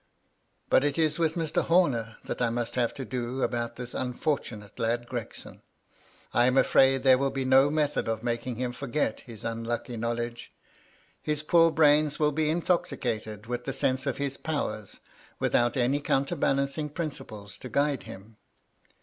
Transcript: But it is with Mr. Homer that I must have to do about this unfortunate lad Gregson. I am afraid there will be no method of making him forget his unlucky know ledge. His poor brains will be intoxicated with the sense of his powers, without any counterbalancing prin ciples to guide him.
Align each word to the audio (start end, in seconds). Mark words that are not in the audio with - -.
But 0.67 0.83
it 0.83 0.97
is 0.97 1.19
with 1.19 1.35
Mr. 1.35 1.61
Homer 1.61 2.17
that 2.25 2.41
I 2.41 2.49
must 2.49 2.73
have 2.73 2.91
to 2.95 3.05
do 3.05 3.43
about 3.43 3.75
this 3.75 3.93
unfortunate 3.93 4.79
lad 4.79 5.05
Gregson. 5.07 5.61
I 6.33 6.47
am 6.47 6.57
afraid 6.57 7.03
there 7.03 7.19
will 7.19 7.29
be 7.29 7.45
no 7.45 7.69
method 7.69 8.07
of 8.07 8.23
making 8.23 8.55
him 8.55 8.71
forget 8.71 9.19
his 9.19 9.45
unlucky 9.45 9.97
know 9.97 10.13
ledge. 10.13 10.51
His 11.21 11.43
poor 11.43 11.69
brains 11.69 12.17
will 12.17 12.31
be 12.31 12.49
intoxicated 12.49 13.45
with 13.45 13.65
the 13.65 13.73
sense 13.73 14.07
of 14.07 14.17
his 14.17 14.37
powers, 14.37 15.01
without 15.37 15.77
any 15.77 15.99
counterbalancing 16.01 16.89
prin 16.89 17.11
ciples 17.11 17.59
to 17.59 17.69
guide 17.69 18.01
him. 18.01 18.37